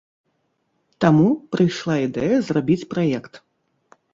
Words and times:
Таму 1.03 1.27
прыйшла 1.55 1.99
ідэя 2.07 2.41
зрабіць 2.49 2.87
праект. 2.95 3.33